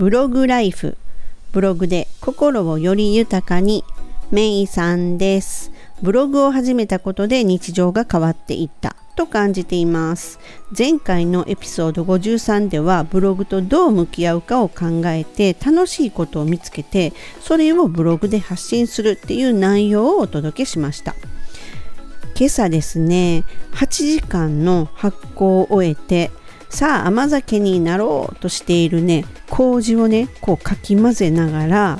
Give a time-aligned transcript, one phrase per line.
[0.00, 0.96] ブログライフ。
[1.52, 3.84] ブログで心をより豊かに。
[4.30, 5.72] メイさんです。
[6.00, 8.96] ブログを始めたことで日常が変わっていった。
[9.14, 10.38] と感じています。
[10.76, 17.12] 前回のエピソード53ではブログとどう向き合うかを考えて楽しいことを見つけて
[17.42, 21.14] それをブログで発信するっていう内容をお届けしました。
[22.34, 26.30] 今朝ですね8時間の発酵を終えて
[26.70, 29.26] さあ甘酒になろうとしているね
[29.60, 31.98] 麹をねこうかき混ぜながら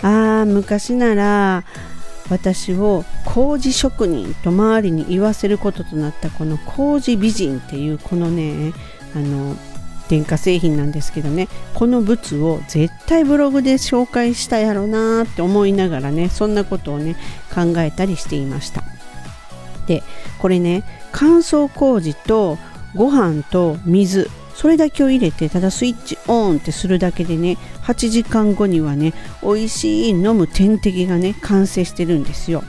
[0.00, 1.64] あー昔なら
[2.30, 8.72] 私を麹職人と周りに言わせることとなったこの麹美人っていうこのね
[9.14, 9.54] あの
[10.08, 17.16] 電化製品なんですけどねこの物を絶対ブログで紹介したやろなって思いながらねそんなことをね
[17.54, 18.82] 考えたりしていました。
[19.86, 20.02] で
[20.38, 22.56] これね乾燥麹と
[22.94, 32.62] ご飯と水それだけを入れてただスイッチオンってするだけでね8時間後にはね美味しい飲む点滴がね完成してるんですよ。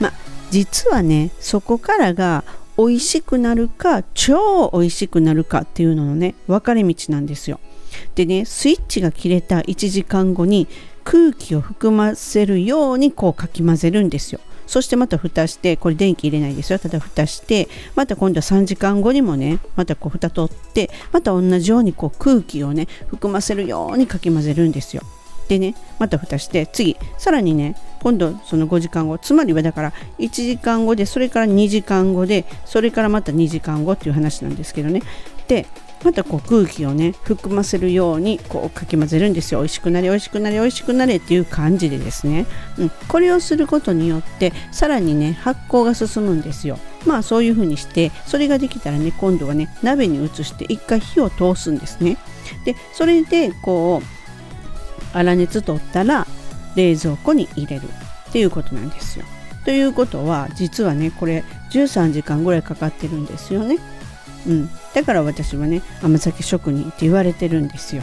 [0.00, 0.12] まあ
[0.50, 2.44] 実はねそこからが
[2.76, 7.60] 美味しくなるか超美味しくなるかっていうののね分かれ道なんですよ。
[8.14, 10.68] でねスイッチが切れた1時間後に
[11.04, 14.40] 空気を含ませるようにこうかき混ぜるんですよ。
[14.68, 16.78] そしてまた蓋してこれ電気入れないですよ。
[16.78, 25.02] ただ蓋してまた今度は3時間後にもねまたこう蓋取ってまた同じようにこう空気をね含ませるようにかき混ぜるんですよ。
[25.48, 35.00] でねまた蓋して次さらにね今度その5時間後つまりはだから1時間後でそれから2時間後でそれからまた2時間後っていう話なんですけどね。
[35.48, 35.66] で
[36.04, 39.60] またこう空気をね含ませるようにこうかき混ぜるんですよ。
[39.60, 42.46] 美味しくなれ美味しくなれ美味しくなれっていう感じでですね、
[42.78, 46.78] うん、これをすることによってさらにね発酵が進むんですよ。
[47.06, 52.16] まあそういう風にしてそれができたらね今度はね鍋に移して一回火を通すんですね。
[52.64, 56.26] でそれでこう粗熱取ったら
[56.76, 57.88] 冷蔵庫に入れる。
[58.28, 59.24] っていうことなんですよ。
[59.64, 63.78] ということは実はねこれ13時間ぐらいかかってるんですよね。
[64.46, 68.02] うん、だから私はね甘酒職人って言われてるんですよ。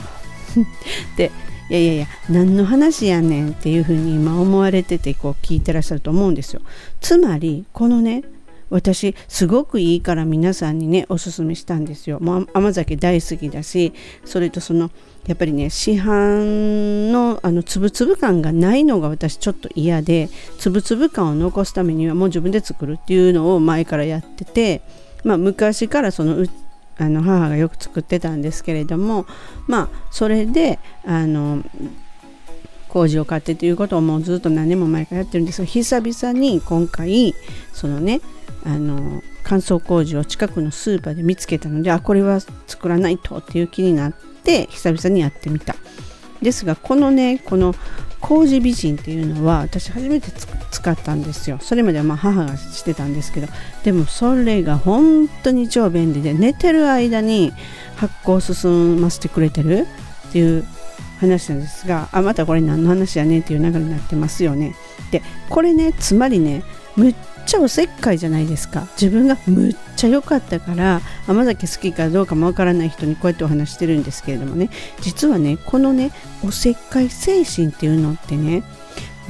[1.17, 1.29] で
[1.69, 6.61] いやいやいや何の話やねんっていうふうに今思われててこう聞いてらっしゃると思うんですよ。
[7.01, 8.23] つまりこのね
[8.69, 12.19] 私すごくいいから皆さんにねおすすめしたんですよ。
[12.21, 13.91] もう甘酒大好きだし
[14.23, 14.89] それとその
[15.27, 20.29] やっぱりね市販のあのつぶつぶ感がないのが私ちょっと嫌で
[20.59, 24.81] つぶつぶ感を残すためにはもう自分で作るっていうのを前からやってて。
[25.25, 26.45] まあ、昔からその
[26.97, 29.25] あの母がよく作ってたんですけれども
[29.67, 31.63] まあそれであの
[32.89, 37.35] 麹を買ってということをもうずっと何年も前からやってるんですが久々に今回
[37.73, 38.21] そのね
[38.63, 45.75] あの乾燥麹を近くのスーパーで見つけたのであこれは作らないとっていう気になって久々にやってみた。
[46.41, 47.73] ですがこのねこの
[48.21, 51.57] 麹美人っていうのは私初めて作っ使ったんですよ。
[51.61, 53.47] それまではま母がしてたんですけど
[53.83, 57.53] でもそれが本当に超便利で寝てる間に
[57.95, 59.87] 発酵を進ませてくれてる
[60.29, 60.65] っていう
[61.19, 64.75] 話なんですがあまたこれ何の話やねんっていう流れになってますよね。
[65.11, 66.63] でこれねつまりね
[66.97, 67.15] むっ
[67.45, 68.87] ちゃおせっかいじゃないですか。
[68.99, 74.69] 自分がむっちゃ良かったから甘酒好きかどうかもわからない人にこうやってお話してるんですけれどもね。
[74.99, 76.11] 実はねこのね
[76.43, 78.63] おせっかい精神っていうのってね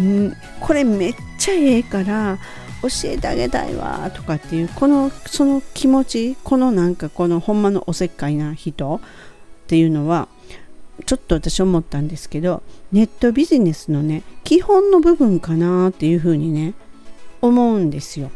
[0.04, 2.38] んこれめっちゃええから
[2.82, 9.00] 教えてあげたいわとかっていうこのその気持ちこのなんかこのほんまのおせっかいな人っ
[9.68, 10.28] ていうのは
[11.06, 16.74] ちょっと私思ったんですけどネットビジネスのね基本の部分かなっていうふうにね
[17.42, 18.32] 思うんですよ。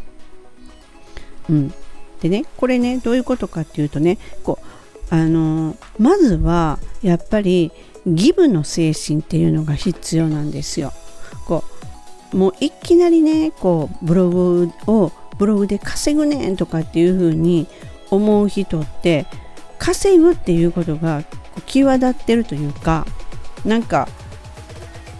[1.49, 1.73] うん、
[2.21, 7.71] でねこれねどういうことかっていうとねこうあのまずはやっぱり
[8.05, 10.93] ギブの精神っていうのが必要なんですよ。
[12.33, 17.67] もういきなりねこうブログをブログで稼ぐねんとかっていう風に
[18.11, 19.25] 思う人って
[19.77, 21.23] 稼ぐっていうことが
[21.65, 23.05] 際立ってるというか
[23.65, 24.07] なんか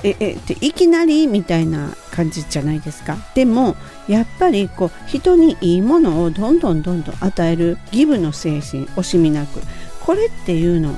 [0.03, 3.17] ええっていきなりみたいな感じじゃないですか。
[3.35, 3.75] でも
[4.07, 9.61] やっぱりこう人にいいものをどんどんどんどん与えるギブの精神惜しみなく。
[10.05, 10.95] これっていうの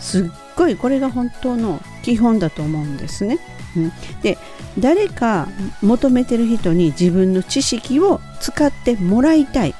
[0.00, 3.40] すっごいこれが本当の基本だと思うんですね。
[3.76, 3.92] うん、
[4.22, 4.38] で
[4.78, 5.48] 誰か
[5.82, 9.74] 求めてる人に自分の知識を使ってもらいたい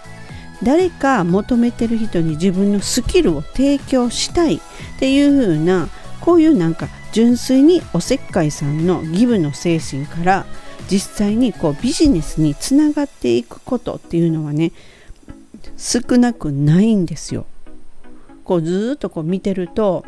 [0.61, 4.61] 誰か求めてる人に自分のスキルを提供したいっ
[4.99, 5.89] ていう風な
[6.21, 10.47] こういうなんか純粋におせっかいさんのギブの精神から
[10.91, 14.73] 実際にこうビジネスにつながっていくことっていうのはね
[15.77, 17.47] 少なくないんですよ。
[18.43, 20.05] こうずっとこう見てると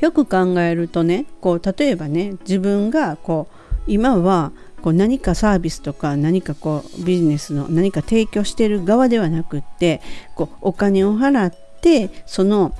[0.00, 4.52] よく考えるとねこう例えばね自分がこう今は
[4.82, 10.00] こう何かサービスとか何かこうビジネスの何か提供してる側ではなくって
[10.34, 12.74] こうお金を払ってその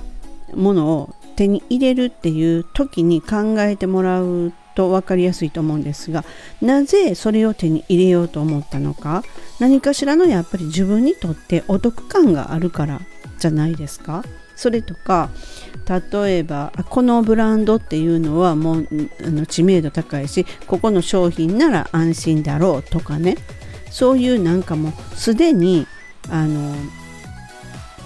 [0.55, 6.23] ものを手に入れるっていう時に考えてもらうと分かりやすいと思うんですが
[6.61, 9.23] なぜそれを手に入れようと思ったのか
[9.59, 13.01] 何かしらのやっぱり自分にとってお得感があるから
[13.37, 14.23] じゃないですか？
[14.61, 15.31] それとか
[16.13, 18.87] 例えばこのブランドっていうのはもう
[19.25, 23.37] あの知名度高いしここの商品なら安心だろうとかね。
[23.89, 25.87] そういうなんかもうすでに
[26.29, 26.75] あの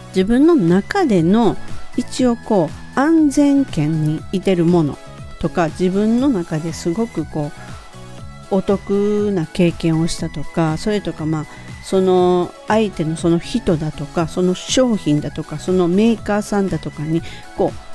[0.07, 1.57] 自分の中での
[1.97, 4.97] 一応こう安全圏にいてるもの
[5.41, 7.64] とか自分の中ですごくこう
[8.51, 11.45] お得な経験をしたとかそれとかまあ
[11.83, 17.21] その相手のその人だとかその商品だとかそのメーカーさんだとかに
[17.57, 17.85] こう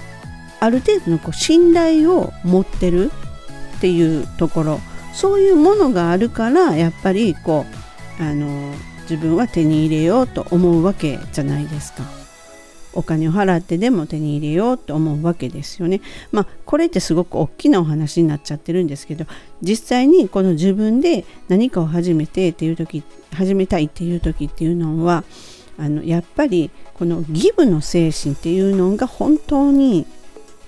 [0.61, 3.11] ある程度のこう信頼を持ってる
[3.79, 4.81] っていうところ
[5.13, 7.67] そういうものがあるからやっぱりこ
[8.19, 12.20] うあの自分は手に入れようと思うわけじゃないですか。
[12.93, 16.01] お金を払ってでも手に入れようと思うわけですよね。
[16.33, 19.27] まあこれってすごく大きなお話になっちゃってるんですけど
[19.63, 23.03] 実際にこの自分で何かを始めてっていう時
[23.33, 25.25] 始めたいっていう時っていうのは
[25.79, 30.07] あのやっぱりこのギブの精神っていうのが本当に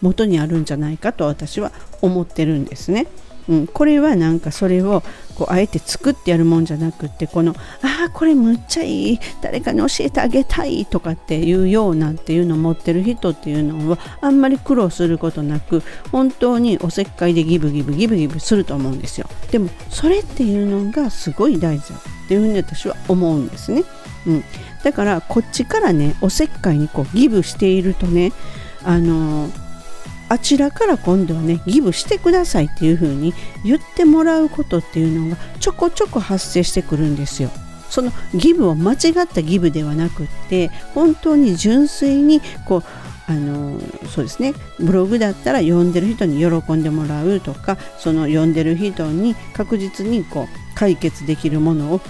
[0.00, 3.06] 元にあるんじゃないかと私は思ってるんですね。
[3.48, 5.02] うん、これはなんかそれを
[5.34, 9.20] こうあえて作ってやるもんじゃなくってこのああこれむっちゃいい。
[9.40, 19.26] 誰かに教えてあげたいとかっていうようなっていうのを持ってる人っていうのはあんまり苦労することなく本当におせっかいでギブギブギブギブすると思うんですよ。
[19.50, 23.84] でもそれっていうのがすごい大事だっていうふうに私は思うんですね、
[24.26, 24.44] うん、
[24.82, 28.32] だからこっちからねおせっかいにこうギブしているとね
[28.84, 29.61] あのー
[30.32, 33.34] あちらから今度はねギブしてくださいっていう風に
[33.64, 37.50] 言ってもらうことっていうのがちょこちょこ発生してくるんですよ。
[37.90, 42.84] そのギブを間違ったギブではなくって本当に純粋にこう
[43.30, 52.00] あのそうですねブログだったら読んでる人に喜んでもらうとかその読んでる人に確実にこう解決できるものを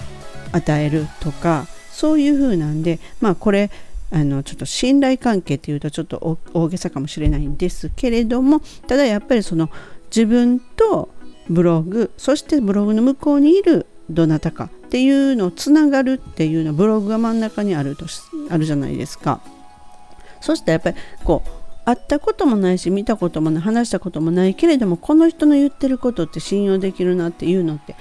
[0.53, 3.69] 与えるとかそういう風なんでまあこれ
[4.13, 9.71] あのちょっと信頼関係っていうとちょっと大げさかもしれないんですけれどもただやっぱりその
[10.15, 11.09] 自分と
[11.49, 18.05] ブログそしてブログの向こうにいるどなたかっていうのをつながるっていうのはブログが真ん中にあると
[18.49, 19.41] あるじゃないですか。
[20.41, 21.49] そしてやっぱりこう
[21.85, 27.95] 会ったこともないし見たこともない話したこともないけれどもこの人の言ってることって信用できるなっていうのって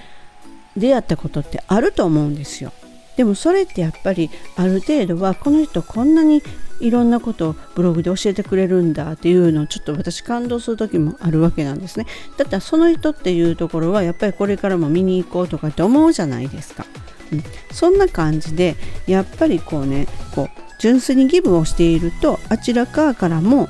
[0.76, 2.72] 出会ったことってあると思うんですよ。
[3.16, 6.42] でもそれってやっぱりある程度はこの人こんなに
[6.80, 12.06] いろんなことをブログで教えてくれるんだっていうのをちょっと私感動する時もあるわけなんですね。
[12.36, 16.84] だったらその人っていうところはやっぱりこれからも見に行こうとかって思うじゃないですか、
[17.32, 18.74] うん、そんな感じで
[19.06, 23.68] やっぱりこうねこう純粋にギブをしているとあちら側からも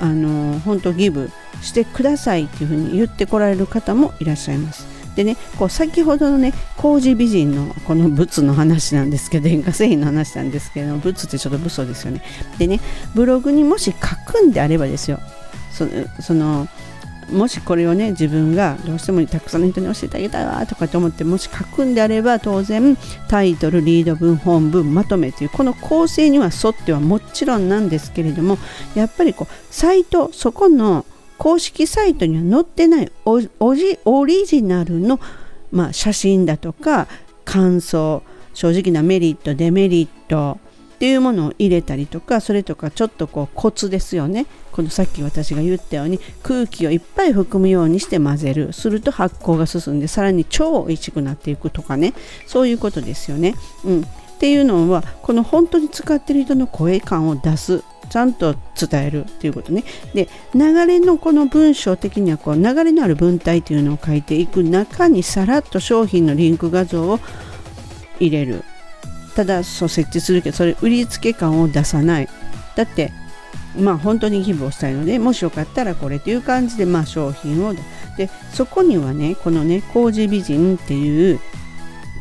[0.00, 1.30] あの本当ギブ
[1.60, 4.86] してくださいっていうふうに言ってこられる方もいらっしゃいます。
[5.16, 12.22] でねこう先ほどのね麹美人のこの仏の話なんですけど塩化製品の話なんですけど仏ってちょっと武装ですよね。
[12.58, 12.80] でね
[13.14, 15.18] ブログにもし書くんであればですよ。
[15.72, 15.86] そ
[16.22, 16.68] その
[17.32, 22.96] もしこれをね自分がどうしてもたくさんの人に教えてあげたいわとかと思ってもし書くんであれば当然
[23.28, 28.58] タイトルリード文本文まとめというこの構成には沿ってはもちろんなんですけれども
[28.94, 31.06] やっぱりこうサイトそこの
[31.40, 33.40] 公式サイトには載ってないオ
[34.26, 35.18] リジナルの、
[35.72, 37.08] まあ、写真だとか
[37.46, 40.58] 感想正直なメリットデメリット
[40.96, 44.44] っていうものを入れたりとかそれとかちょっとこうコツですよね。
[44.70, 48.74] このさっき私が言ったように空気をいっぱい含むようにして混ぜる。
[48.74, 52.12] すると発酵が進んでさらに超美味しくなっていくとかね。
[52.46, 53.54] そういうことですよね。
[53.86, 54.04] うん、っ
[54.38, 59.84] ていうのはこの本当に使ってる人の声感を出すちゃんと伝えるっていうことね。
[60.12, 67.20] で流れのこの文章的にはこう流れのある文体というのを書いていく中にさらっと商品のリンク画像を
[68.18, 68.64] 入れる。
[69.34, 72.28] ただそう設置するけどそれ売り付け感を出さない。
[72.76, 73.12] だって
[73.78, 77.74] まあ本当に寄付をしたいのでもしよかったらこれという感じでまあ商品を
[78.16, 81.40] でそこにはねこのね麹美人っていう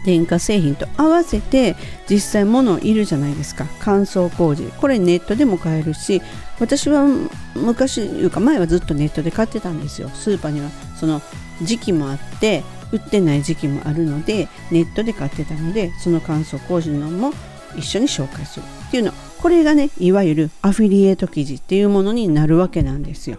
[0.05, 1.75] 電化製品と合わせて
[2.09, 3.65] 実際物いるじゃないですか。
[3.79, 6.21] 乾燥麹これネットでも買えるし
[6.59, 7.05] 私は
[7.55, 10.09] 昔いうか前はずっとネットで買ってたんですよ。
[10.09, 10.69] スーパーには。
[10.99, 11.21] その
[11.61, 17.31] 時期もあって売ってない時期もあるのでネットで買ってたのでその乾燥麹のも
[17.77, 19.13] 一緒に紹介するっていうの。
[19.41, 23.37] これがねいわゆるアフィリエイト記事っていうものになるわけなんですよ。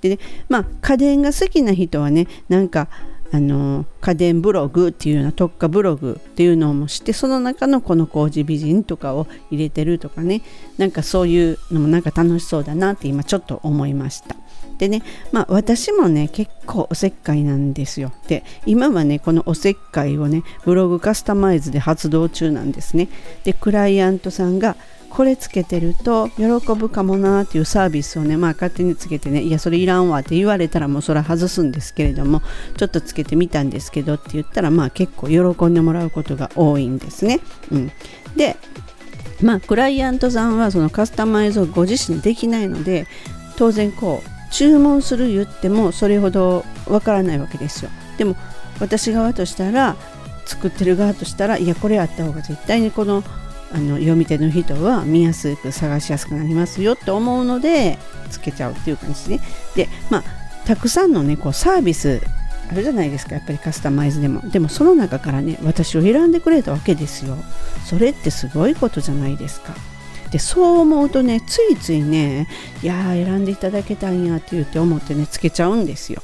[0.00, 2.88] でねまあ家電が好きな人はねなんか
[3.32, 10.42] あの家電ブログっていうような特化ブログっていうのもしてその中のこの工事美人とかを入れてるとかね。
[10.78, 14.36] なんかそういうのもなんか楽しそうだなって今ちょっと思いました。
[14.78, 15.02] でね
[15.32, 18.12] まあ私もね結構おせっかいなんですよ。
[18.28, 23.08] で今はねこのおせっかいをねブログカスタマイズで発動中なんですね。
[23.44, 26.44] でクライアントさんがこれつけてると喜
[26.74, 32.42] ぶかもなっていうサービスをねまあ勝手につけてねいやそれいらんわって言われたらもうそれは外すんですけれども
[32.76, 37.40] ちょっとつけてみたんですけどって言ったらまあ結構喜んでもらうことが多いんですね。
[37.70, 37.92] うん、
[38.36, 38.56] で
[39.42, 43.06] まあクライアントさんはそのカスタマイズをご自身できないので
[43.56, 47.90] 当然こう注文する言ってもそれほどわからないわけですよ。
[48.18, 48.36] でも
[48.80, 49.96] 私側としたら
[50.46, 53.22] 作ってる側としたらいやこれあった方が絶対にこの
[53.76, 57.98] あの読み手の人は見やすく探しやすくなりますよって思うので
[58.30, 59.42] つけちゃうっていう感じで、ね、
[59.74, 60.24] でまあ
[60.66, 62.22] たくさんのねこうサービス
[62.70, 63.34] あるじゃないですか。
[63.34, 64.40] やっぱりカスタマイズでも。
[64.50, 67.36] でもその中からね私を選んでくれたわけですよ。
[67.84, 69.74] それってすごいことじゃないですか。
[70.32, 72.48] でそう思うとねついついね
[72.82, 76.22] いやー選んでいただけたんやって言って思ってねつけちゃうんですよ。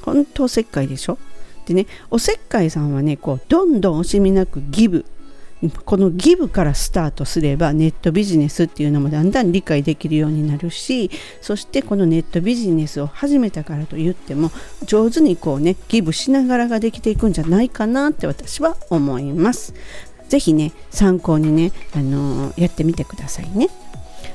[0.00, 1.18] 本当おせっかいでしょ。
[1.66, 5.04] でねおせっかいさんはねこうどんどん惜しみなくギブ。
[5.70, 14.50] このギブからスタートすればネットビジネスっていうのもだんだん理解できるようになるしそしてこのネットビジネスを始めたからといっても
[14.84, 19.74] 上手にこうねギブしながらができていくんじゃないかなって私は思います。
[20.28, 23.68] ぜひね参考にね、あのー、やってみてくださいね。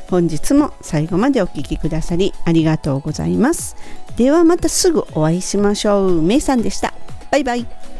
[0.09, 3.75] 本日も最後までお聴きくださりありがとうございます。
[4.17, 6.21] ではまたすぐお会いしましょう。
[6.21, 6.93] めいさんでした。
[7.31, 7.98] バイバイ。